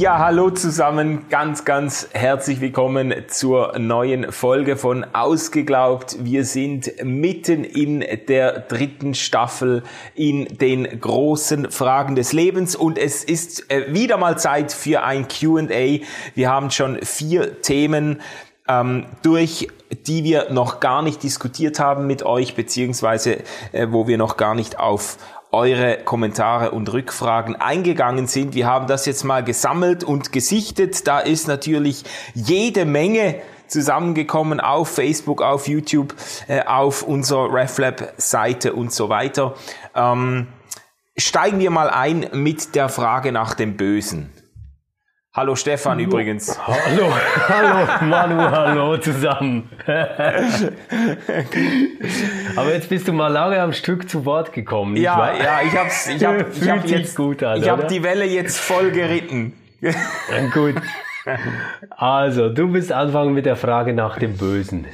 [0.00, 6.24] Ja, hallo zusammen, ganz, ganz herzlich willkommen zur neuen Folge von Ausgeglaubt.
[6.24, 9.82] Wir sind mitten in der dritten Staffel
[10.14, 15.28] in den großen Fragen des Lebens und es ist äh, wieder mal Zeit für ein
[15.28, 16.02] Q&A.
[16.34, 18.22] Wir haben schon vier Themen
[18.68, 19.68] ähm, durch
[20.06, 23.38] die wir noch gar nicht diskutiert haben mit euch, beziehungsweise
[23.72, 25.18] äh, wo wir noch gar nicht auf
[25.52, 28.54] eure Kommentare und Rückfragen eingegangen sind.
[28.54, 31.06] Wir haben das jetzt mal gesammelt und gesichtet.
[31.06, 32.04] Da ist natürlich
[32.34, 36.14] jede Menge zusammengekommen auf Facebook, auf YouTube,
[36.48, 39.54] äh, auf unserer RefLab-Seite und so weiter.
[39.94, 40.48] Ähm,
[41.16, 44.30] steigen wir mal ein mit der Frage nach dem Bösen.
[45.32, 46.08] Hallo Stefan hallo.
[46.08, 46.58] übrigens.
[46.66, 47.14] Hallo,
[47.48, 49.70] hallo Manu, hallo zusammen.
[52.56, 54.96] Aber jetzt bist du mal lange am Stück zu Wort gekommen.
[54.96, 58.24] ja, ja, ich hab's, ich hab, ich hab jetzt, gut an, ich hab die Welle
[58.24, 59.52] jetzt voll geritten.
[60.52, 60.74] gut.
[61.90, 64.88] Also, du bist anfangen mit der Frage nach dem Bösen.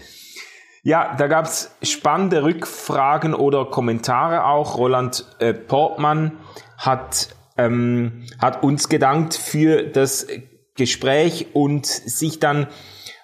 [0.82, 4.76] Ja, da gab's spannende Rückfragen oder Kommentare auch.
[4.76, 6.32] Roland äh, Portmann
[6.76, 10.26] hat ähm, hat uns gedankt für das
[10.74, 12.68] Gespräch und sich dann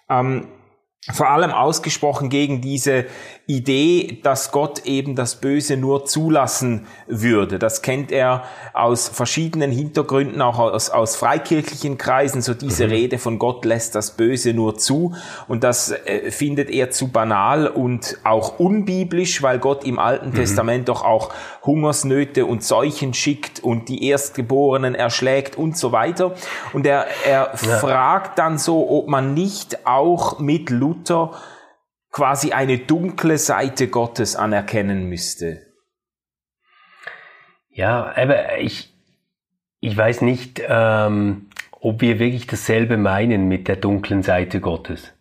[0.09, 0.49] ähm,
[1.11, 3.07] vor allem ausgesprochen gegen diese
[3.49, 7.59] Idee, dass Gott eben das Böse nur zulassen würde.
[7.59, 12.93] Das kennt er aus verschiedenen Hintergründen, auch aus, aus freikirchlichen Kreisen, so diese mhm.
[12.93, 15.17] Rede von Gott lässt das Böse nur zu.
[15.49, 20.35] Und das äh, findet er zu banal und auch unbiblisch, weil Gott im Alten mhm.
[20.35, 21.31] Testament doch auch
[21.65, 26.35] Hungersnöte und Seuchen schickt und die Erstgeborenen erschlägt und so weiter.
[26.73, 27.79] Und er, er ja.
[27.79, 30.92] fragt dann so, ob man nicht auch mit Luther
[32.11, 35.67] quasi eine dunkle Seite Gottes anerkennen müsste.
[37.71, 38.93] Ja, aber ich,
[39.81, 41.47] ich weiß nicht, ähm,
[41.81, 45.13] ob wir wirklich dasselbe meinen mit der dunklen Seite Gottes.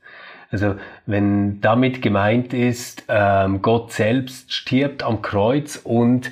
[0.51, 0.75] Also
[1.06, 6.29] wenn damit gemeint ist, ähm, Gott selbst stirbt am Kreuz und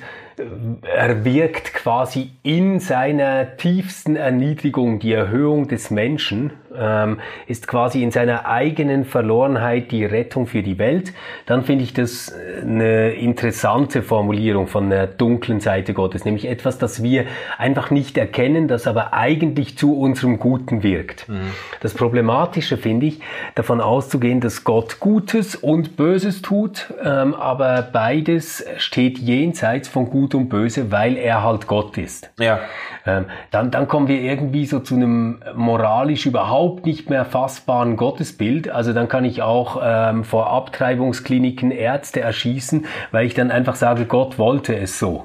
[0.82, 8.10] er wirkt quasi in seiner tiefsten Erniedrigung, die Erhöhung des Menschen, ähm, ist quasi in
[8.10, 11.12] seiner eigenen Verlorenheit die Rettung für die Welt,
[11.46, 17.02] dann finde ich das eine interessante Formulierung von der dunklen Seite Gottes, nämlich etwas, das
[17.02, 17.24] wir
[17.58, 21.28] einfach nicht erkennen, das aber eigentlich zu unserem Guten wirkt.
[21.28, 21.50] Mhm.
[21.80, 23.20] Das Problematische finde ich,
[23.54, 30.29] davon auszugehen, dass Gott Gutes und Böses tut, ähm, aber beides steht jenseits von Gut
[30.30, 32.30] Gut und Böse, weil er halt Gott ist.
[32.38, 32.60] Ja.
[33.04, 38.70] Ähm, dann, dann kommen wir irgendwie so zu einem moralisch überhaupt nicht mehr fassbaren Gottesbild.
[38.70, 44.04] Also dann kann ich auch ähm, vor Abtreibungskliniken Ärzte erschießen, weil ich dann einfach sage,
[44.04, 45.24] Gott wollte es so.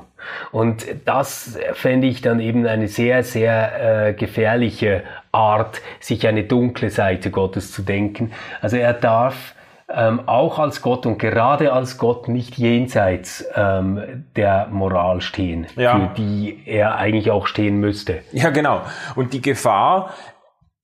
[0.52, 6.90] Und das fände ich dann eben eine sehr, sehr äh, gefährliche Art, sich eine dunkle
[6.90, 8.32] Seite Gottes zu denken.
[8.60, 9.54] Also er darf
[9.88, 15.96] ähm, auch als Gott und gerade als Gott nicht jenseits ähm, der Moral stehen, ja.
[15.96, 18.22] für die er eigentlich auch stehen müsste.
[18.32, 18.82] Ja, genau.
[19.16, 20.12] Und die Gefahr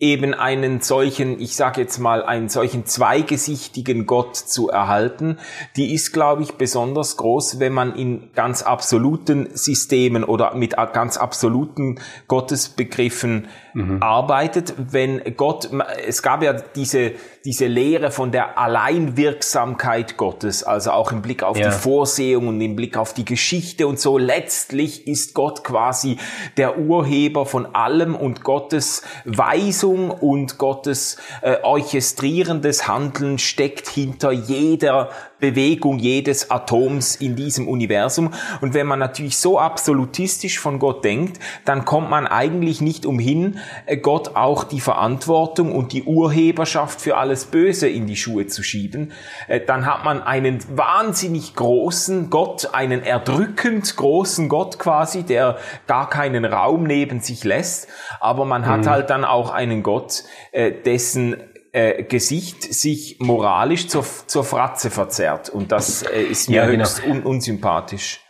[0.02, 5.38] eben einen solchen, ich sage jetzt mal, einen solchen zweigesichtigen Gott zu erhalten,
[5.78, 11.18] die ist, glaube ich, besonders groß, wenn man in ganz absoluten Systemen oder mit ganz
[11.18, 14.02] absoluten Gottesbegriffen mhm.
[14.02, 14.74] arbeitet.
[14.78, 15.70] Wenn Gott,
[16.06, 17.14] es gab ja diese,
[17.46, 21.70] diese Lehre von der Alleinwirksamkeit Gottes, also auch im Blick auf ja.
[21.70, 24.18] die Vorsehung und im Blick auf die Geschichte und so.
[24.18, 26.18] Letztlich ist Gott quasi
[26.58, 35.10] der Urheber von allem und Gottes Weisung und Gottes äh, orchestrierendes Handeln steckt hinter jeder
[35.42, 38.32] Bewegung jedes Atoms in diesem Universum.
[38.62, 43.58] Und wenn man natürlich so absolutistisch von Gott denkt, dann kommt man eigentlich nicht umhin,
[44.02, 49.12] Gott auch die Verantwortung und die Urheberschaft für alles Böse in die Schuhe zu schieben.
[49.48, 56.10] Äh, dann hat man einen wahnsinnig großen Gott, einen erdrückend großen Gott quasi, der gar
[56.10, 57.88] keinen Raum neben sich lässt.
[58.20, 58.90] Aber man hat mhm.
[58.90, 61.38] halt dann auch einen Gott, äh, dessen
[61.74, 65.50] äh, Gesicht sich moralisch zur, zur Fratze verzerrt.
[65.50, 66.84] Und das äh, ist mir ja, genau.
[66.84, 68.22] höchst un unsympathisch.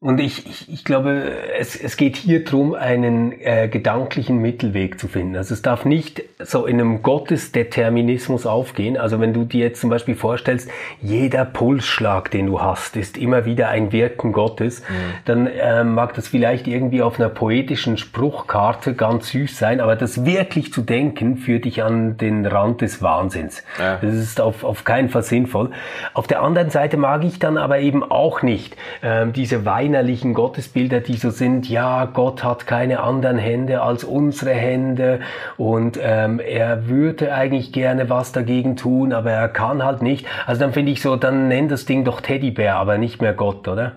[0.00, 1.24] Und ich, ich, ich glaube,
[1.58, 5.34] es, es geht hier drum, einen äh, gedanklichen Mittelweg zu finden.
[5.34, 8.96] Also es darf nicht so in einem Gottesdeterminismus aufgehen.
[8.96, 10.70] Also wenn du dir jetzt zum Beispiel vorstellst,
[11.02, 14.84] jeder Pulsschlag, den du hast, ist immer wieder ein Wirken Gottes, mhm.
[15.24, 20.24] dann äh, mag das vielleicht irgendwie auf einer poetischen Spruchkarte ganz süß sein, aber das
[20.24, 23.64] wirklich zu denken, führt dich an den Rand des Wahnsinns.
[23.80, 23.98] Ja.
[24.00, 25.72] Das ist auf, auf keinen Fall sinnvoll.
[26.14, 30.34] Auf der anderen Seite mag ich dann aber eben auch nicht äh, diese Weise weinerlichen
[30.34, 35.20] Gottesbilder, die so sind, ja, Gott hat keine anderen Hände als unsere Hände
[35.56, 40.26] und ähm, er würde eigentlich gerne was dagegen tun, aber er kann halt nicht.
[40.46, 43.66] Also dann finde ich so, dann nenn das Ding doch Teddybär, aber nicht mehr Gott,
[43.66, 43.92] oder?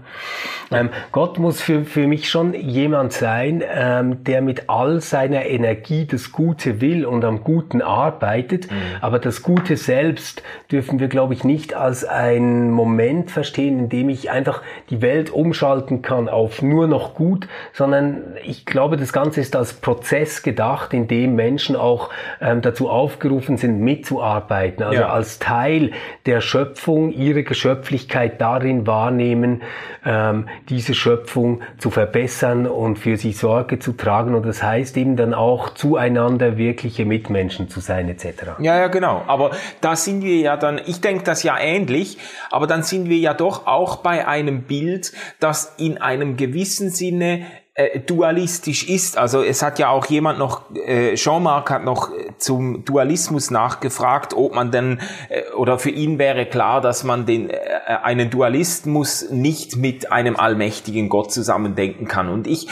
[0.71, 6.05] Ähm, Gott muss für, für mich schon jemand sein, ähm, der mit all seiner Energie
[6.05, 8.75] das Gute will und am Guten arbeitet, mhm.
[9.01, 10.41] aber das Gute selbst
[10.71, 15.29] dürfen wir, glaube ich, nicht als einen Moment verstehen, in dem ich einfach die Welt
[15.29, 20.43] umschalte umschalten kann auf nur noch gut, sondern ich glaube, das Ganze ist als Prozess
[20.43, 25.09] gedacht, in dem Menschen auch ähm, dazu aufgerufen sind, mitzuarbeiten, also ja.
[25.09, 25.91] als Teil
[26.25, 29.61] der Schöpfung ihre Geschöpflichkeit darin wahrnehmen,
[30.05, 34.35] ähm, diese Schöpfung zu verbessern und für sie Sorge zu tragen.
[34.35, 38.59] Und das heißt eben dann auch zueinander wirkliche Mitmenschen zu sein etc.
[38.59, 39.23] Ja, ja, genau.
[39.27, 39.51] Aber
[39.81, 42.17] da sind wir ja dann, ich denke das ja ähnlich,
[42.49, 47.45] aber dann sind wir ja doch auch bei einem Bild, das in einem gewissen Sinne
[47.73, 49.17] äh, dualistisch ist.
[49.17, 54.53] Also es hat ja auch jemand noch, äh, Jean-Marc hat noch zum Dualismus nachgefragt, ob
[54.53, 57.57] man denn, äh, oder für ihn wäre klar, dass man den, äh,
[58.03, 62.27] einen Dualismus nicht mit einem allmächtigen Gott zusammendenken kann.
[62.27, 62.67] Und ich,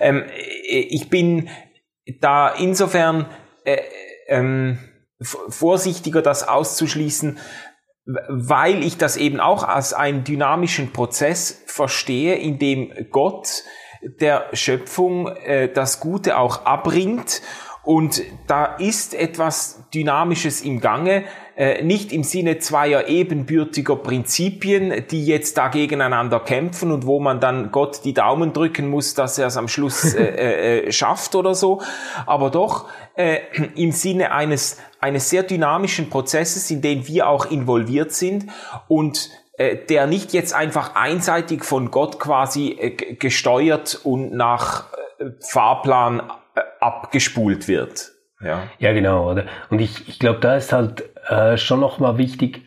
[0.00, 0.22] ähm,
[0.68, 1.48] äh, ich bin
[2.20, 3.26] da insofern
[3.64, 3.78] äh,
[4.28, 4.78] ähm,
[5.22, 7.38] vorsichtiger, das auszuschließen,
[8.04, 13.62] weil ich das eben auch als einen dynamischen Prozess verstehe, in dem Gott
[14.02, 17.42] der Schöpfung äh, das Gute auch abbringt.
[17.84, 21.24] Und da ist etwas Dynamisches im Gange,
[21.56, 27.40] äh, nicht im Sinne zweier ebenbürtiger Prinzipien, die jetzt da gegeneinander kämpfen und wo man
[27.40, 31.34] dann Gott die Daumen drücken muss, dass er es am Schluss äh, äh, äh, schafft
[31.34, 31.82] oder so,
[32.26, 33.40] aber doch äh,
[33.74, 38.46] im Sinne eines, eines sehr dynamischen Prozesses, in den wir auch involviert sind
[38.88, 44.86] und äh, der nicht jetzt einfach einseitig von Gott quasi gesteuert und nach
[45.40, 46.22] Fahrplan
[46.80, 48.12] abgespult wird.
[48.42, 49.30] Ja, ja genau.
[49.30, 49.46] Oder?
[49.70, 52.62] Und ich, ich glaube, da ist halt äh, schon nochmal wichtig,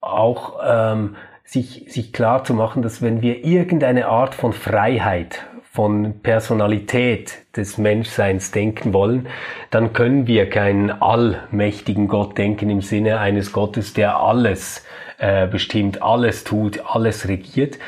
[0.00, 6.20] auch ähm, sich, sich klar zu machen, dass wenn wir irgendeine Art von Freiheit, von
[6.22, 9.28] Personalität des Menschseins denken wollen,
[9.70, 14.84] dann können wir keinen allmächtigen Gott denken im Sinne eines Gottes, der alles
[15.18, 17.78] äh, bestimmt, alles tut, alles regiert.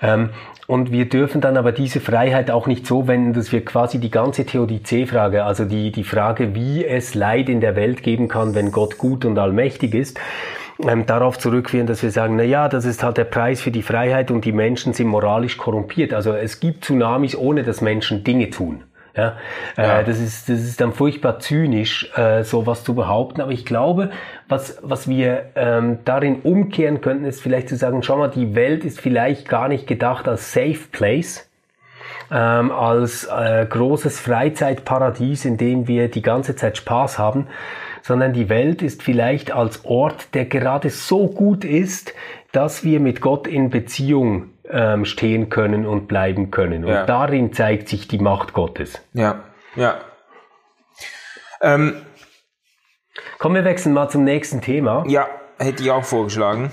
[0.00, 0.30] Ähm,
[0.66, 4.10] und wir dürfen dann aber diese Freiheit auch nicht so wenden, dass wir quasi die
[4.10, 8.72] ganze Theodizee-Frage, also die, die Frage, wie es Leid in der Welt geben kann, wenn
[8.72, 10.18] Gott gut und allmächtig ist,
[10.82, 13.82] ähm, darauf zurückführen, dass wir sagen, na ja, das ist halt der Preis für die
[13.82, 16.14] Freiheit und die Menschen sind moralisch korrumpiert.
[16.14, 18.84] Also es gibt Tsunamis, ohne dass Menschen Dinge tun.
[19.16, 19.36] Ja,
[19.76, 20.00] ja.
[20.00, 23.40] Äh, das ist das ist dann furchtbar zynisch, äh, sowas zu behaupten.
[23.40, 24.10] Aber ich glaube,
[24.48, 28.84] was was wir ähm, darin umkehren könnten, ist vielleicht zu sagen, schau mal, die Welt
[28.84, 31.48] ist vielleicht gar nicht gedacht als Safe Place,
[32.32, 37.46] ähm, als äh, großes Freizeitparadies, in dem wir die ganze Zeit Spaß haben,
[38.02, 42.14] sondern die Welt ist vielleicht als Ort, der gerade so gut ist,
[42.50, 46.84] dass wir mit Gott in Beziehung ähm, stehen können und bleiben können.
[46.84, 47.06] Und ja.
[47.06, 49.00] darin zeigt sich die Macht Gottes.
[49.14, 49.44] Ja,
[49.76, 49.96] ja.
[51.62, 52.02] Ähm,
[53.38, 55.04] Kommen wir wechseln mal zum nächsten Thema.
[55.06, 56.72] Ja, hätte ich auch vorgeschlagen.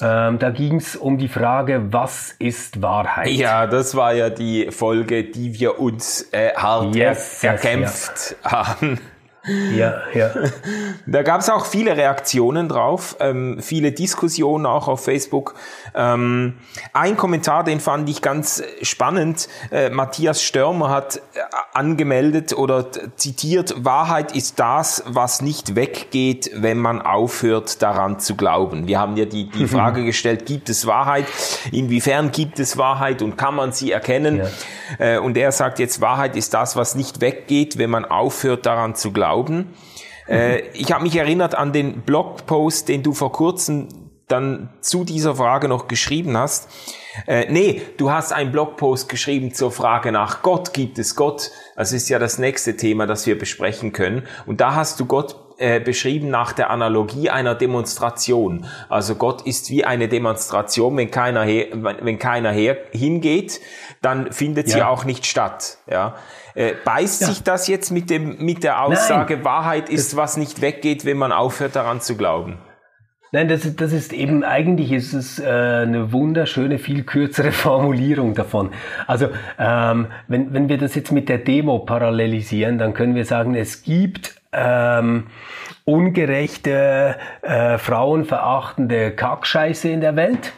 [0.00, 3.30] Ähm, da ging es um die Frage, was ist Wahrheit?
[3.30, 8.36] Ja, das war ja die Folge, die wir uns äh, hart yes, er erkämpft yes,
[8.44, 8.68] ja.
[8.68, 9.00] haben.
[9.46, 10.30] Ja, ja.
[11.06, 15.54] Da gab es auch viele Reaktionen drauf, ähm, viele Diskussionen auch auf Facebook.
[15.94, 16.58] Ähm,
[16.92, 19.48] ein Kommentar, den fand ich ganz spannend.
[19.70, 21.40] Äh, Matthias Störmer hat äh,
[21.72, 28.86] angemeldet oder zitiert, Wahrheit ist das, was nicht weggeht, wenn man aufhört daran zu glauben.
[28.86, 31.26] Wir haben ja die, die Frage gestellt, gibt es Wahrheit?
[31.72, 34.42] Inwiefern gibt es Wahrheit und kann man sie erkennen?
[34.98, 35.14] Ja.
[35.14, 38.94] Äh, und er sagt jetzt, Wahrheit ist das, was nicht weggeht, wenn man aufhört daran
[38.94, 39.27] zu glauben.
[40.28, 43.88] Äh, ich habe mich erinnert an den Blogpost, den du vor kurzem
[44.28, 46.68] dann zu dieser Frage noch geschrieben hast.
[47.26, 50.74] Äh, nee, du hast einen Blogpost geschrieben zur Frage nach Gott.
[50.74, 51.50] Gibt es Gott?
[51.76, 54.26] Das ist ja das nächste Thema, das wir besprechen können.
[54.46, 58.66] Und da hast du Gott äh, beschrieben nach der Analogie einer Demonstration.
[58.88, 63.60] Also Gott ist wie eine Demonstration, wenn keiner, her, wenn keiner her, hingeht,
[64.00, 64.74] dann findet ja.
[64.74, 65.78] sie auch nicht statt.
[65.90, 66.14] Ja.
[66.58, 67.28] Äh, beißt ja.
[67.28, 69.44] sich das jetzt mit, dem, mit der Aussage, Nein.
[69.44, 72.58] Wahrheit ist, was nicht weggeht, wenn man aufhört daran zu glauben?
[73.30, 78.70] Nein, das, das ist eben, eigentlich ist es äh, eine wunderschöne, viel kürzere Formulierung davon.
[79.06, 83.54] Also ähm, wenn, wenn wir das jetzt mit der Demo parallelisieren, dann können wir sagen,
[83.54, 85.28] es gibt ähm,
[85.84, 90.54] ungerechte, äh, frauenverachtende Kackscheiße in der Welt.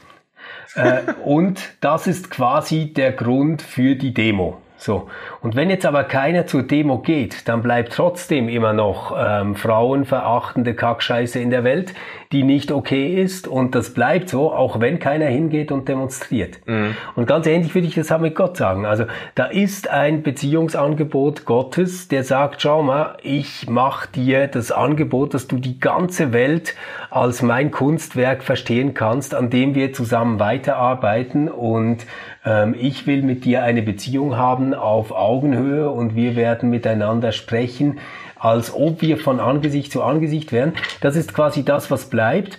[0.76, 4.62] Äh, und das ist quasi der Grund für die Demo.
[4.80, 5.08] So.
[5.42, 10.74] Und wenn jetzt aber keiner zur Demo geht, dann bleibt trotzdem immer noch ähm, frauenverachtende
[10.74, 11.92] Kackscheiße in der Welt,
[12.32, 13.46] die nicht okay ist.
[13.46, 16.66] Und das bleibt so, auch wenn keiner hingeht und demonstriert.
[16.66, 16.96] Mhm.
[17.14, 18.86] Und ganz ähnlich würde ich das auch mit Gott sagen.
[18.86, 25.34] Also da ist ein Beziehungsangebot Gottes, der sagt, schau mal, ich mach dir das Angebot,
[25.34, 26.74] dass du die ganze Welt
[27.10, 31.50] als mein Kunstwerk verstehen kannst, an dem wir zusammen weiterarbeiten.
[31.50, 32.06] Und
[32.44, 37.98] ähm, ich will mit dir eine Beziehung haben auf Augenhöhe und wir werden miteinander sprechen,
[38.38, 40.72] als ob wir von Angesicht zu Angesicht wären.
[41.00, 42.58] Das ist quasi das, was bleibt.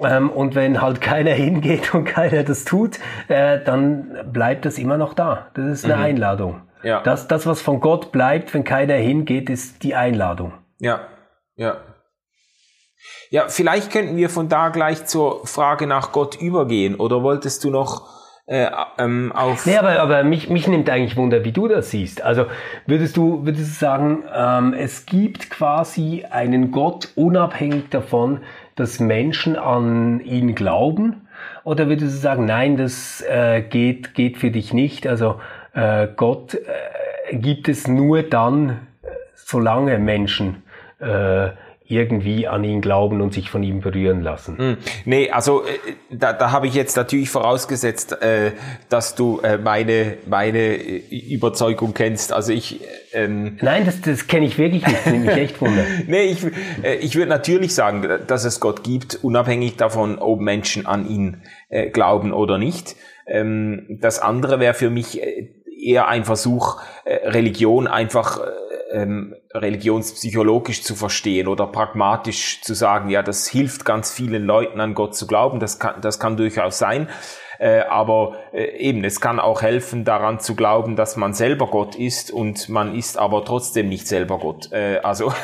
[0.00, 4.96] Ähm, und wenn halt keiner hingeht und keiner das tut, äh, dann bleibt das immer
[4.96, 5.48] noch da.
[5.54, 6.02] Das ist eine mhm.
[6.02, 6.62] Einladung.
[6.82, 7.02] Ja.
[7.02, 10.52] Das, das, was von Gott bleibt, wenn keiner hingeht, ist die Einladung.
[10.78, 11.00] Ja,
[11.56, 11.78] ja.
[13.30, 16.94] Ja, vielleicht könnten wir von da gleich zur Frage nach Gott übergehen.
[16.94, 18.17] Oder wolltest du noch
[18.48, 19.66] äh, ähm, auf.
[19.66, 22.22] Nee, aber, aber mich, mich nimmt eigentlich Wunder, wie du das siehst.
[22.22, 22.46] Also
[22.86, 28.40] würdest du, würdest du sagen, ähm, es gibt quasi einen Gott unabhängig davon,
[28.74, 31.28] dass Menschen an ihn glauben?
[31.62, 35.06] Oder würdest du sagen, nein, das äh, geht, geht für dich nicht?
[35.06, 35.42] Also
[35.74, 38.70] äh, Gott äh, gibt es nur dann,
[39.02, 40.62] äh, solange Menschen
[41.00, 41.48] äh,
[41.88, 44.58] irgendwie an ihn glauben und sich von ihm berühren lassen.
[44.58, 44.76] Hm.
[45.06, 48.52] Nee, also äh, da, da habe ich jetzt natürlich vorausgesetzt, äh,
[48.90, 52.32] dass du äh, meine, meine äh, Überzeugung kennst.
[52.32, 52.80] Also ich
[53.12, 55.82] ähm, Nein, das, das kenne ich wirklich nicht, das mich echt wunder.
[56.06, 56.44] nee, ich,
[56.82, 61.42] äh, ich würde natürlich sagen, dass es Gott gibt, unabhängig davon, ob Menschen an ihn
[61.70, 62.96] äh, glauben oder nicht.
[63.26, 65.48] Ähm, das andere wäre für mich äh,
[65.80, 73.10] eher ein Versuch, äh, Religion einfach äh, ähm, religionspsychologisch zu verstehen oder pragmatisch zu sagen,
[73.10, 76.78] ja, das hilft ganz vielen Leuten an Gott zu glauben, das kann, das kann durchaus
[76.78, 77.08] sein.
[77.58, 81.96] Äh, aber äh, eben, es kann auch helfen, daran zu glauben, dass man selber Gott
[81.96, 84.70] ist und man ist aber trotzdem nicht selber Gott.
[84.72, 85.32] Äh, also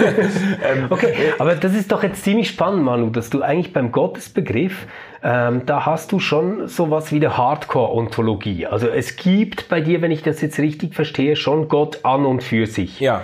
[0.65, 4.87] ähm, okay, aber das ist doch jetzt ziemlich spannend, Manu, dass du eigentlich beim Gottesbegriff
[5.25, 8.67] ähm, da hast du schon sowas wie eine Hardcore-Ontologie.
[8.67, 12.43] Also es gibt bei dir, wenn ich das jetzt richtig verstehe, schon Gott an und
[12.43, 13.01] für sich.
[13.01, 13.23] Ja.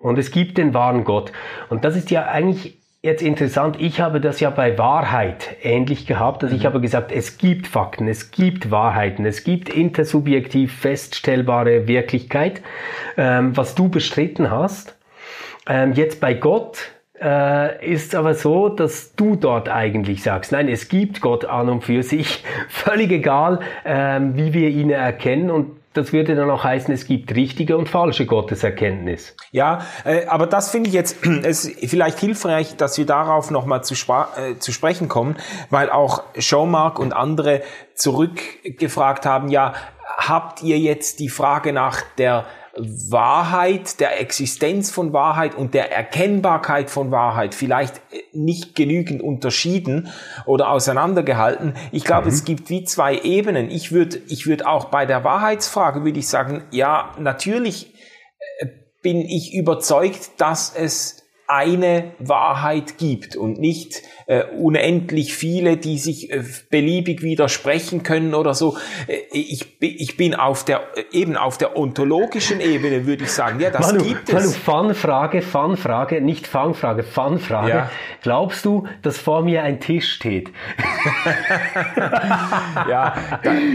[0.00, 1.30] Und es gibt den wahren Gott.
[1.68, 2.75] Und das ist ja eigentlich
[3.06, 3.76] jetzt interessant.
[3.80, 6.42] Ich habe das ja bei Wahrheit ähnlich gehabt.
[6.42, 6.60] Also mhm.
[6.60, 12.60] ich habe gesagt, es gibt Fakten, es gibt Wahrheiten, es gibt intersubjektiv feststellbare Wirklichkeit,
[13.16, 14.96] ähm, was du bestritten hast.
[15.66, 20.88] Ähm, jetzt bei Gott äh, ist aber so, dass du dort eigentlich sagst, nein, es
[20.88, 26.12] gibt Gott an und für sich, völlig egal, ähm, wie wir ihn erkennen und das
[26.12, 29.36] würde dann auch heißen, es gibt richtige und falsche Gotteserkenntnis.
[29.52, 33.94] Ja, äh, aber das finde ich jetzt es vielleicht hilfreich, dass wir darauf nochmal zu,
[33.94, 35.36] äh, zu sprechen kommen,
[35.70, 37.62] weil auch Jean-Marc und andere
[37.94, 39.74] zurückgefragt haben, ja,
[40.16, 42.46] habt ihr jetzt die Frage nach der
[42.76, 50.08] Wahrheit, der Existenz von Wahrheit und der Erkennbarkeit von Wahrheit vielleicht äh, nicht genügend unterschieden
[50.44, 51.74] oder auseinandergehalten.
[51.92, 52.34] Ich glaube, mhm.
[52.34, 53.70] es gibt wie zwei Ebenen.
[53.70, 57.94] Ich würde ich würde auch bei der Wahrheitsfrage würde ich sagen, ja, natürlich
[58.58, 58.66] äh,
[59.02, 66.32] bin ich überzeugt, dass es eine Wahrheit gibt und nicht äh, unendlich viele, die sich
[66.32, 68.76] äh, beliebig widersprechen können oder so.
[69.06, 73.70] Äh, ich, ich bin auf der eben auf der ontologischen Ebene würde ich sagen, ja,
[73.70, 74.56] das Manu, gibt Manu, es.
[74.56, 77.70] Fanfrage, Fanfrage, nicht Fangfrage, Fanfrage.
[77.70, 77.90] Ja.
[78.22, 80.50] Glaubst du, dass vor mir ein Tisch steht?
[82.88, 83.14] ja,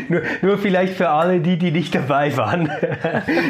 [0.09, 2.69] nur, nur vielleicht für alle die, die nicht dabei waren.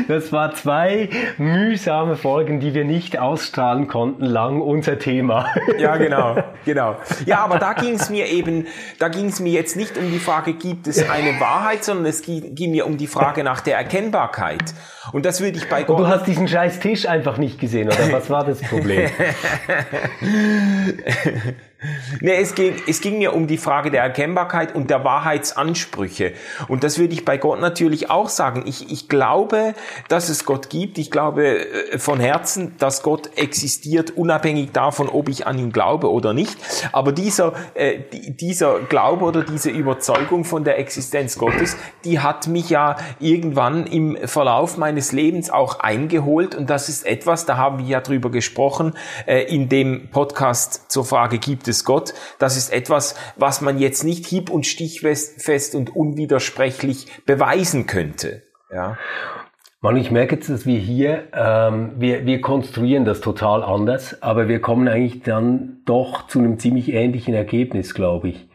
[0.08, 5.48] das war zwei mühsame Folgen, die wir nicht ausstrahlen konnten, lang unser Thema.
[5.80, 6.91] ja, genau, genau.
[7.26, 8.68] Ja, aber da ging es mir eben,
[9.00, 12.22] da ging es mir jetzt nicht um die Frage, gibt es eine Wahrheit, sondern es
[12.24, 14.74] ging, mir um die Frage nach der Erkennbarkeit.
[15.12, 15.98] Und das würde ich bei Gott.
[15.98, 19.10] Und du hast diesen scheiß Tisch einfach nicht gesehen, oder was war das Problem?
[22.20, 26.34] Nee, es ging, es ging mir um die Frage der Erkennbarkeit und der Wahrheitsansprüche.
[26.68, 28.66] Und das würde ich bei Gott natürlich auch sagen.
[28.68, 29.74] Ich, ich glaube,
[30.08, 31.00] dass es Gott gibt.
[31.00, 36.12] Ich glaube äh, von Herzen, dass Gott existiert, unabhängig davon, ob ich an ihn glaube
[36.12, 36.56] oder nicht.
[36.92, 42.70] Aber dieser, äh, dieser Glaube oder diese Überzeugung von der Existenz Gottes, die hat mich
[42.70, 46.54] ja irgendwann im Verlauf meines Lebens auch eingeholt.
[46.54, 48.94] Und das ist etwas, da haben wir ja drüber gesprochen,
[49.26, 52.14] äh, in dem Podcast zur Frage, gibt es Gott?
[52.40, 58.44] Das ist etwas, was man jetzt nicht hieb- und stichfest und unwidersprechlich beweisen könnte.
[58.72, 58.98] Ja.
[59.84, 64.48] Man, ich merke jetzt, dass wir hier, ähm, wir, wir konstruieren das total anders, aber
[64.48, 68.48] wir kommen eigentlich dann doch zu einem ziemlich ähnlichen Ergebnis, glaube ich.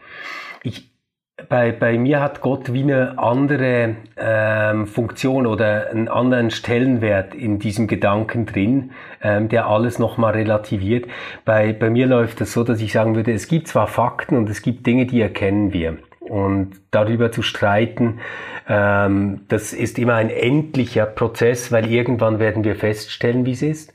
[1.39, 7.35] Ich, bei, bei mir hat Gott wie eine andere ähm, Funktion oder einen anderen Stellenwert
[7.35, 11.07] in diesem Gedanken drin, ähm, der alles nochmal relativiert.
[11.45, 14.37] Bei, bei mir läuft es das so, dass ich sagen würde, es gibt zwar Fakten
[14.37, 15.99] und es gibt Dinge, die erkennen wir.
[16.21, 18.21] Und darüber zu streiten,
[18.69, 23.95] ähm, das ist immer ein endlicher Prozess, weil irgendwann werden wir feststellen, wie es ist.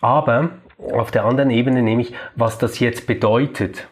[0.00, 0.50] Aber
[0.92, 3.88] auf der anderen Ebene nämlich, was das jetzt bedeutet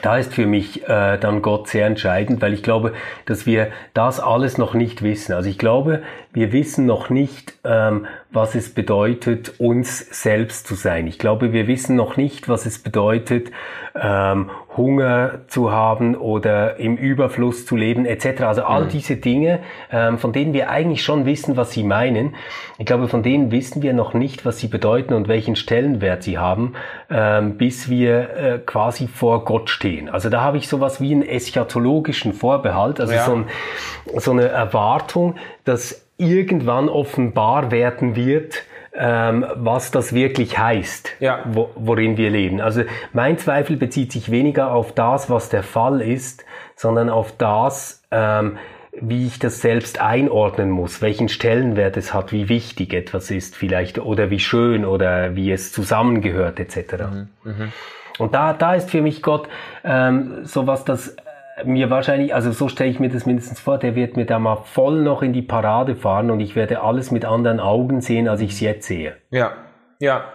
[0.00, 2.94] da ist für mich äh, dann Gott sehr entscheidend, weil ich glaube,
[3.26, 5.34] dass wir das alles noch nicht wissen.
[5.34, 11.06] Also ich glaube, wir wissen noch nicht, ähm, was es bedeutet, uns selbst zu sein.
[11.06, 13.50] Ich glaube, wir wissen noch nicht, was es bedeutet,
[13.94, 18.42] ähm, Hunger zu haben oder im Überfluss zu leben etc.
[18.44, 18.88] Also all mhm.
[18.88, 19.60] diese Dinge,
[19.90, 22.34] ähm, von denen wir eigentlich schon wissen, was sie meinen.
[22.78, 26.38] Ich glaube, von denen wissen wir noch nicht, was sie bedeuten und welchen Stellenwert sie
[26.38, 26.72] haben,
[27.10, 30.08] ähm, bis wir äh, quasi vor Gott stehen.
[30.08, 33.26] Also da habe ich sowas wie einen eschatologischen Vorbehalt, also ja.
[33.26, 33.46] so, ein,
[34.16, 35.34] so eine Erwartung,
[35.64, 38.64] dass irgendwann offenbar werden wird,
[38.94, 41.44] ähm, was das wirklich heißt, ja.
[41.46, 42.60] wo, worin wir leben.
[42.60, 46.44] Also mein Zweifel bezieht sich weniger auf das, was der Fall ist,
[46.76, 48.58] sondern auf das, ähm,
[49.00, 53.98] wie ich das selbst einordnen muss, welchen Stellenwert es hat, wie wichtig etwas ist vielleicht
[53.98, 57.04] oder wie schön oder wie es zusammengehört etc.
[57.10, 57.68] Mhm, mh.
[58.18, 59.48] Und da, da ist für mich Gott
[59.84, 61.16] ähm, sowas, das
[61.64, 64.56] mir wahrscheinlich, also so stelle ich mir das mindestens vor, der wird mir da mal
[64.56, 68.40] voll noch in die Parade fahren und ich werde alles mit anderen Augen sehen, als
[68.40, 69.16] ich es jetzt sehe.
[69.30, 69.52] Ja,
[69.98, 70.32] ja.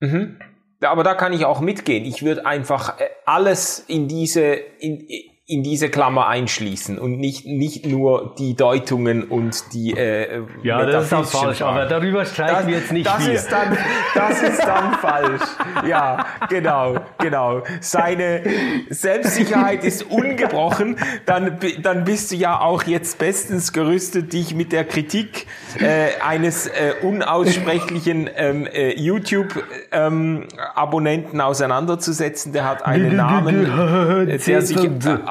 [0.00, 0.38] Mhm.
[0.82, 2.04] Aber da kann ich auch mitgehen.
[2.04, 5.06] Ich würde einfach äh, alles in diese, in,
[5.48, 11.04] in diese Klammer einschließen und nicht, nicht nur die Deutungen und die äh, Ja, das
[11.04, 11.76] ist dann falsch, Fragen.
[11.76, 13.34] aber darüber streiten wir jetzt nicht das viel.
[13.34, 13.78] Ist dann,
[14.12, 15.42] das ist dann falsch.
[15.88, 17.62] Ja, genau, genau.
[17.80, 18.42] Seine
[18.90, 24.84] Selbstsicherheit ist ungebrochen, dann, dann bist du ja auch jetzt bestens gerüstet, dich mit der
[24.84, 25.46] Kritik
[25.78, 32.52] äh, eines äh, unaussprechlichen ähm, äh, YouTube-Abonnenten ähm, auseinanderzusetzen.
[32.52, 34.76] Der hat einen Namen, äh, der sich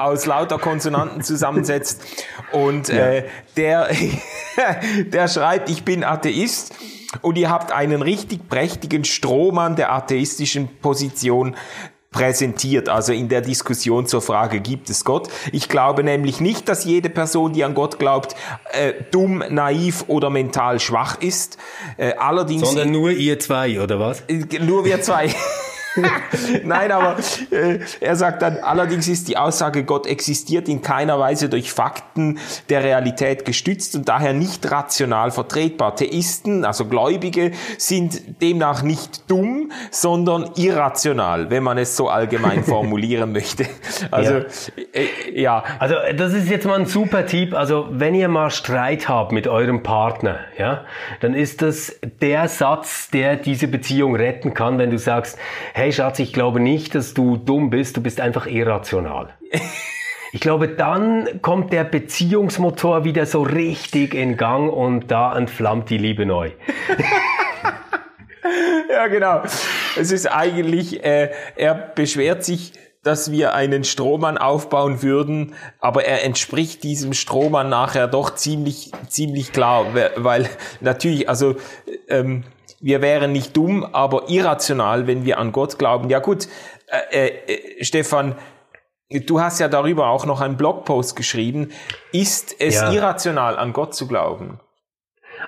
[0.06, 2.02] aus lauter Konsonanten zusammensetzt.
[2.52, 2.94] Und ja.
[2.94, 3.24] äh,
[3.56, 3.88] der,
[5.06, 6.74] der schreibt, ich bin Atheist
[7.22, 11.56] und ihr habt einen richtig prächtigen Strohmann der atheistischen Position
[12.16, 15.28] präsentiert, also in der Diskussion zur Frage, gibt es Gott?
[15.52, 18.34] Ich glaube nämlich nicht, dass jede Person, die an Gott glaubt,
[18.72, 21.58] äh, dumm, naiv oder mental schwach ist.
[21.98, 24.22] Äh, allerdings Sondern nur ihr zwei, oder was?
[24.28, 25.28] Äh, nur wir zwei.
[26.64, 27.16] Nein, aber
[27.50, 32.38] äh, er sagt dann, allerdings ist die Aussage, Gott existiert in keiner Weise durch Fakten
[32.68, 35.96] der Realität gestützt und daher nicht rational vertretbar.
[35.96, 43.32] Theisten, also Gläubige, sind demnach nicht dumm, sondern irrational, wenn man es so allgemein formulieren
[43.32, 43.66] möchte.
[44.10, 44.44] Also, ja.
[44.92, 45.64] Äh, ja.
[45.78, 47.54] Also, das ist jetzt mal ein super Tipp.
[47.54, 50.84] Also, wenn ihr mal Streit habt mit eurem Partner, ja,
[51.20, 55.38] dann ist das der Satz, der diese Beziehung retten kann, wenn du sagst,
[55.74, 59.34] hey, hey Schatz, ich glaube nicht, dass du dumm bist, du bist einfach irrational.
[60.32, 65.96] Ich glaube, dann kommt der Beziehungsmotor wieder so richtig in Gang und da entflammt die
[65.96, 66.50] Liebe neu.
[68.90, 69.42] ja, genau.
[69.96, 72.72] Es ist eigentlich, äh, er beschwert sich,
[73.02, 79.52] dass wir einen Strohmann aufbauen würden, aber er entspricht diesem Strohmann nachher doch ziemlich, ziemlich
[79.52, 81.54] klar, weil natürlich, also
[82.08, 82.44] ähm,
[82.80, 86.10] wir wären nicht dumm, aber irrational, wenn wir an Gott glauben.
[86.10, 86.48] Ja gut,
[87.10, 88.36] äh, äh, Stefan,
[89.10, 91.72] du hast ja darüber auch noch einen Blogpost geschrieben.
[92.12, 92.92] Ist es ja.
[92.92, 94.60] irrational, an Gott zu glauben?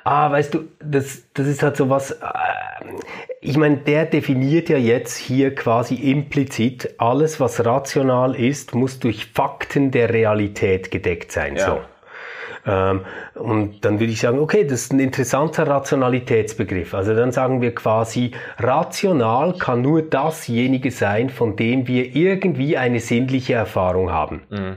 [0.05, 2.17] Ah, weißt du, das, das ist halt so was, äh,
[3.41, 9.27] ich meine, der definiert ja jetzt hier quasi implizit, alles was rational ist, muss durch
[9.27, 11.57] Fakten der Realität gedeckt sein.
[11.57, 11.67] Ja.
[11.67, 11.81] So.
[12.68, 13.00] Ähm,
[13.35, 16.94] und dann würde ich sagen, okay, das ist ein interessanter Rationalitätsbegriff.
[16.94, 23.00] Also dann sagen wir quasi, rational kann nur dasjenige sein, von dem wir irgendwie eine
[23.00, 24.42] sinnliche Erfahrung haben.
[24.50, 24.76] Mhm.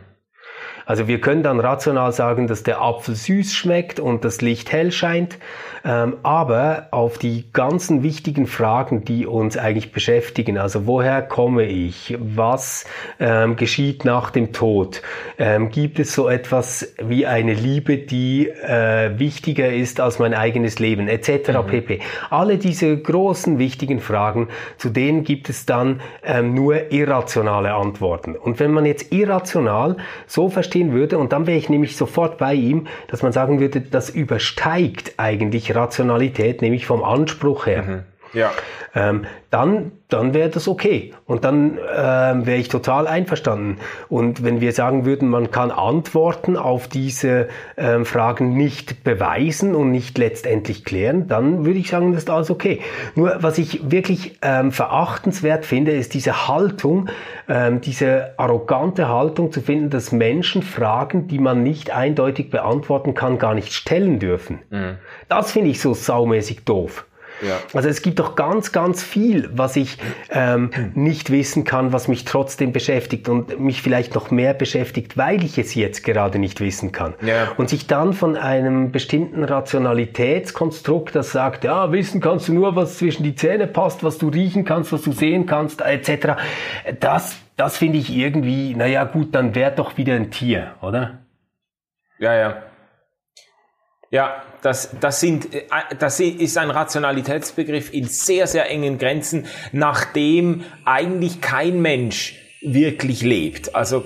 [0.85, 4.91] Also wir können dann rational sagen, dass der Apfel süß schmeckt und das Licht hell
[4.91, 5.37] scheint,
[5.83, 12.15] ähm, aber auf die ganzen wichtigen Fragen, die uns eigentlich beschäftigen, also woher komme ich,
[12.19, 12.85] was
[13.19, 15.01] ähm, geschieht nach dem Tod,
[15.37, 20.79] ähm, gibt es so etwas wie eine Liebe, die äh, wichtiger ist als mein eigenes
[20.79, 21.49] Leben, etc.
[21.49, 21.67] Mhm.
[21.67, 21.99] pp.
[22.29, 26.01] Alle diese großen wichtigen Fragen, zu denen gibt es dann
[26.43, 28.35] nur irrationale Antworten.
[28.35, 30.49] Und wenn man jetzt irrational so
[30.81, 34.09] verstehen würde, und dann wäre ich nämlich sofort bei ihm, dass man sagen würde, das
[34.09, 37.83] übersteigt eigentlich Rationalität, nämlich vom Anspruch her.
[37.83, 38.10] Mhm.
[38.33, 38.51] Ja.
[38.93, 41.13] Ähm, dann, dann wäre das okay.
[41.25, 43.77] Und dann ähm, wäre ich total einverstanden.
[44.09, 49.91] Und wenn wir sagen würden, man kann Antworten auf diese ähm, Fragen nicht beweisen und
[49.91, 52.81] nicht letztendlich klären, dann würde ich sagen, das ist alles okay.
[53.15, 57.09] Nur was ich wirklich ähm, verachtenswert finde, ist diese Haltung,
[57.47, 63.37] ähm, diese arrogante Haltung zu finden, dass Menschen Fragen, die man nicht eindeutig beantworten kann,
[63.37, 64.59] gar nicht stellen dürfen.
[64.69, 64.97] Mhm.
[65.29, 67.05] Das finde ich so saumäßig doof.
[67.41, 67.59] Ja.
[67.73, 69.97] Also es gibt doch ganz, ganz viel, was ich
[70.29, 75.43] ähm, nicht wissen kann, was mich trotzdem beschäftigt und mich vielleicht noch mehr beschäftigt, weil
[75.43, 77.15] ich es jetzt gerade nicht wissen kann.
[77.21, 77.51] Ja.
[77.57, 82.97] Und sich dann von einem bestimmten Rationalitätskonstrukt, das sagt, ja, wissen kannst du nur, was
[82.97, 86.33] zwischen die Zähne passt, was du riechen kannst, was du sehen kannst, etc.
[86.99, 91.19] Das, das finde ich irgendwie, naja gut, dann wäre doch wieder ein Tier, oder?
[92.19, 92.63] Ja, ja.
[94.11, 95.63] Ja, das, das, sind, äh,
[95.97, 103.73] das ist ein Rationalitätsbegriff in sehr, sehr engen Grenzen, nachdem eigentlich kein Mensch wirklich lebt.
[103.73, 104.03] Also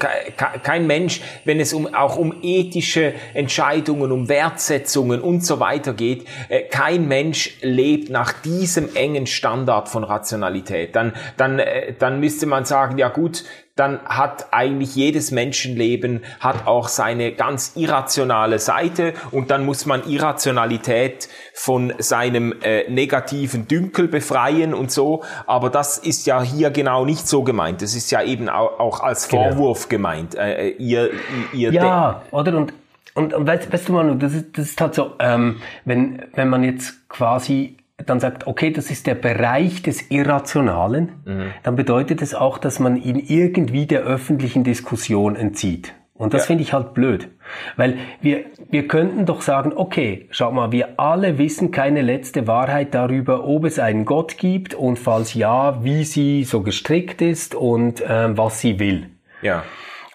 [0.64, 6.26] kein Mensch, wenn es um, auch um ethische Entscheidungen, um Wertsetzungen und so weiter geht,
[6.48, 10.96] äh, kein Mensch lebt nach diesem engen Standard von Rationalität.
[10.96, 13.44] Dann, dann, äh, dann müsste man sagen, ja gut,
[13.76, 20.08] dann hat eigentlich jedes Menschenleben hat auch seine ganz irrationale Seite und dann muss man
[20.08, 25.24] Irrationalität von seinem äh, negativen Dünkel befreien und so.
[25.46, 27.82] Aber das ist ja hier genau nicht so gemeint.
[27.82, 29.50] Das ist ja eben auch, auch als genau.
[29.50, 30.10] Vorwurf genau.
[30.10, 30.36] gemeint.
[30.36, 31.10] Äh, äh, ihr,
[31.52, 32.74] ihr ja, oder und
[33.14, 36.50] und, und weißt, weißt du Manu, das ist das ist halt so, ähm, wenn wenn
[36.50, 41.52] man jetzt quasi dann sagt, okay, das ist der Bereich des Irrationalen, mhm.
[41.64, 45.94] dann bedeutet es auch, dass man ihn irgendwie der öffentlichen Diskussion entzieht.
[46.18, 46.48] Und das ja.
[46.48, 47.28] finde ich halt blöd.
[47.76, 52.94] Weil wir, wir könnten doch sagen, okay, schau mal, wir alle wissen keine letzte Wahrheit
[52.94, 58.02] darüber, ob es einen Gott gibt und falls ja, wie sie so gestrickt ist und
[58.08, 59.10] ähm, was sie will.
[59.42, 59.64] Ja.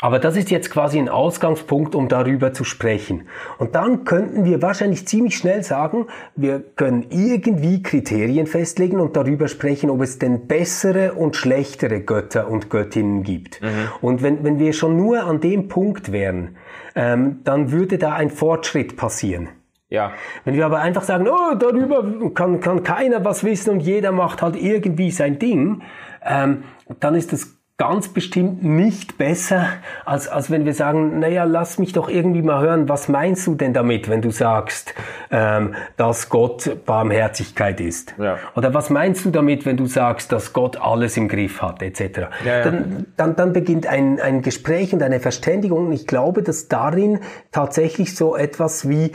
[0.00, 3.28] Aber das ist jetzt quasi ein Ausgangspunkt, um darüber zu sprechen.
[3.58, 9.48] Und dann könnten wir wahrscheinlich ziemlich schnell sagen, wir können irgendwie Kriterien festlegen und darüber
[9.48, 13.60] sprechen, ob es denn bessere und schlechtere Götter und Göttinnen gibt.
[13.60, 13.68] Mhm.
[14.00, 16.56] Und wenn, wenn wir schon nur an dem Punkt wären,
[16.94, 19.50] ähm, dann würde da ein Fortschritt passieren.
[19.90, 20.12] Ja.
[20.44, 24.40] Wenn wir aber einfach sagen, oh, darüber kann, kann keiner was wissen und jeder macht
[24.40, 25.82] halt irgendwie sein Ding,
[26.24, 26.62] ähm,
[27.00, 29.64] dann ist das ganz bestimmt nicht besser,
[30.04, 33.54] als, als wenn wir sagen, naja, lass mich doch irgendwie mal hören, was meinst du
[33.54, 34.92] denn damit, wenn du sagst,
[35.30, 38.14] ähm, dass Gott Barmherzigkeit ist?
[38.18, 38.36] Ja.
[38.54, 42.28] Oder was meinst du damit, wenn du sagst, dass Gott alles im Griff hat, etc.
[42.44, 42.64] Ja, ja.
[42.64, 45.86] Dann, dann, dann beginnt ein, ein Gespräch und eine Verständigung.
[45.86, 49.12] Und ich glaube, dass darin tatsächlich so etwas wie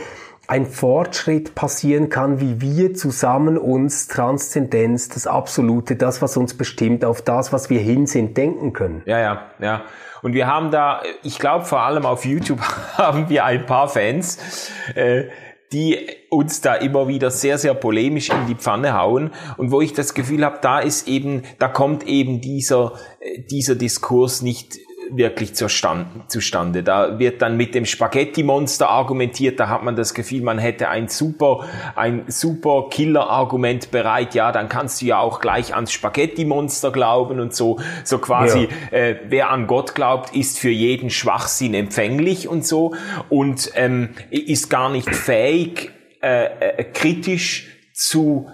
[0.47, 7.03] ein Fortschritt passieren kann, wie wir zusammen uns Transzendenz, das Absolute, das, was uns bestimmt,
[7.03, 9.01] auf das, was wir hin sind, denken können.
[9.05, 9.81] Ja, ja, ja.
[10.21, 12.62] Und wir haben da, ich glaube vor allem auf YouTube
[12.97, 15.25] haben wir ein paar Fans, äh,
[15.71, 19.93] die uns da immer wieder sehr, sehr polemisch in die Pfanne hauen und wo ich
[19.93, 24.77] das Gefühl habe, da ist eben, da kommt eben dieser, äh, dieser Diskurs nicht
[25.17, 26.84] wirklich zustande.
[26.84, 31.08] Da wird dann mit dem Spaghetti-Monster argumentiert, da hat man das Gefühl, man hätte ein
[31.08, 37.39] super, ein super Killer-Argument bereit, ja, dann kannst du ja auch gleich ans Spaghetti-Monster glauben
[37.39, 38.97] und so, so quasi, ja.
[38.97, 42.95] äh, wer an Gott glaubt, ist für jeden Schwachsinn empfänglich und so
[43.30, 48.49] und ähm, ist gar nicht fähig, äh, äh, kritisch zu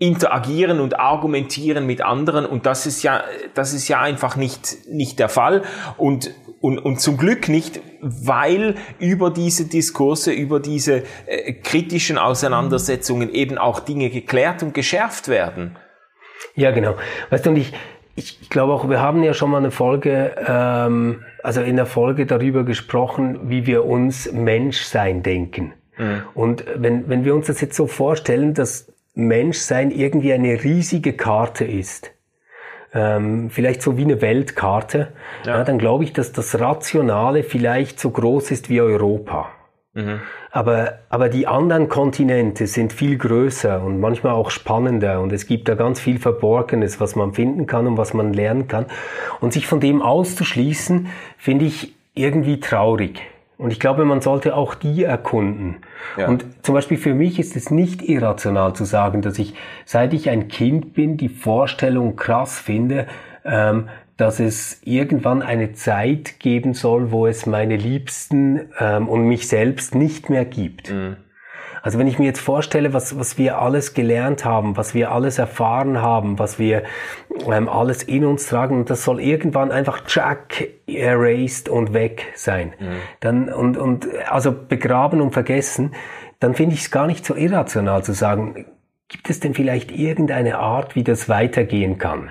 [0.00, 3.22] interagieren und argumentieren mit anderen und das ist ja
[3.54, 5.62] das ist ja einfach nicht nicht der Fall
[5.98, 13.32] und und, und zum Glück nicht, weil über diese Diskurse, über diese äh, kritischen Auseinandersetzungen
[13.32, 15.76] eben auch Dinge geklärt und geschärft werden.
[16.54, 16.96] Ja, genau.
[17.30, 17.72] Weißt du, und ich,
[18.14, 22.26] ich glaube auch, wir haben ja schon mal eine Folge, ähm, also in der Folge
[22.26, 25.72] darüber gesprochen, wie wir uns Menschsein denken.
[25.96, 26.22] Mhm.
[26.34, 31.64] Und wenn, wenn wir uns das jetzt so vorstellen, dass Menschsein irgendwie eine riesige Karte
[31.64, 32.12] ist,
[32.92, 35.12] ähm, vielleicht so wie eine Weltkarte,
[35.44, 35.58] ja.
[35.58, 39.50] Ja, dann glaube ich, dass das Rationale vielleicht so groß ist wie Europa.
[39.92, 40.20] Mhm.
[40.52, 45.68] Aber, aber die anderen Kontinente sind viel größer und manchmal auch spannender und es gibt
[45.68, 48.86] da ganz viel Verborgenes, was man finden kann und was man lernen kann.
[49.40, 53.20] Und sich von dem auszuschließen, finde ich irgendwie traurig.
[53.60, 55.76] Und ich glaube, man sollte auch die erkunden.
[56.16, 56.28] Ja.
[56.28, 60.30] Und zum Beispiel für mich ist es nicht irrational zu sagen, dass ich, seit ich
[60.30, 63.06] ein Kind bin, die Vorstellung krass finde,
[63.44, 69.46] ähm, dass es irgendwann eine Zeit geben soll, wo es meine Liebsten ähm, und mich
[69.46, 70.90] selbst nicht mehr gibt.
[70.90, 71.16] Mhm.
[71.82, 75.38] Also wenn ich mir jetzt vorstelle, was, was wir alles gelernt haben, was wir alles
[75.38, 76.82] erfahren haben, was wir
[77.50, 82.74] ähm, alles in uns tragen, und das soll irgendwann einfach Jack erased und weg sein.
[82.78, 82.86] Mhm.
[83.20, 85.92] Dann, und, und also begraben und vergessen,
[86.38, 88.66] dann finde ich es gar nicht so irrational zu sagen,
[89.08, 92.30] gibt es denn vielleicht irgendeine Art, wie das weitergehen kann?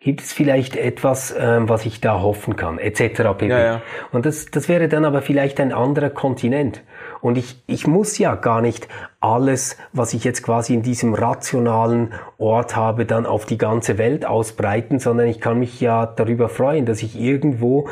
[0.00, 3.20] Gibt es vielleicht etwas, ähm, was ich da hoffen kann, etc.
[3.42, 3.82] Ja, ja.
[4.12, 6.82] Und das, das wäre dann aber vielleicht ein anderer Kontinent.
[7.20, 8.88] Und ich, ich muss ja gar nicht
[9.20, 14.24] alles, was ich jetzt quasi in diesem rationalen Ort habe, dann auf die ganze Welt
[14.24, 17.88] ausbreiten, sondern ich kann mich ja darüber freuen, dass ich irgendwo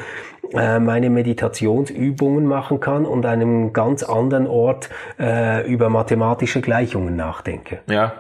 [0.53, 7.81] äh, meine Meditationsübungen machen kann und einem ganz anderen Ort äh, über mathematische Gleichungen nachdenke.
[7.89, 8.13] Ja.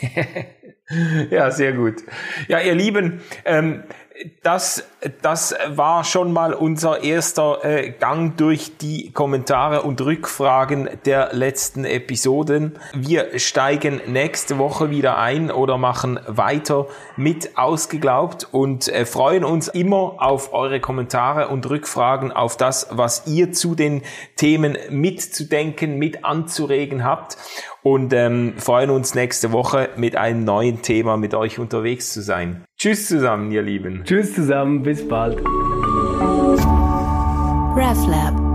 [1.30, 2.04] ja, sehr gut.
[2.48, 3.82] Ja, ihr Lieben, ähm,
[4.42, 4.84] das,
[5.20, 11.84] das war schon mal unser erster äh, Gang durch die Kommentare und Rückfragen der letzten
[11.84, 12.78] Episoden.
[12.94, 19.68] Wir steigen nächste Woche wieder ein oder machen weiter mit Ausgeglaubt und äh, freuen uns
[19.68, 24.02] immer auf eure Kommentare und Rückfragen, auf das, was ihr zu den
[24.36, 27.36] Themen mitzudenken, mit anzuregen habt
[27.86, 32.64] und ähm, freuen uns nächste Woche mit einem neuen Thema mit euch unterwegs zu sein.
[32.76, 34.02] Tschüss zusammen, ihr Lieben.
[34.04, 35.38] Tschüss zusammen, bis bald.
[37.76, 38.45] RefLab